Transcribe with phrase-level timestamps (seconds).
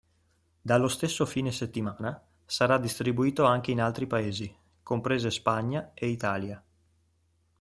[0.63, 6.63] Dallo stesso fine settimana sarà distribuito anche in altri paesi, comprese Spagna e Italia.